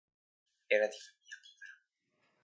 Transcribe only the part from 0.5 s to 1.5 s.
Era di famiglia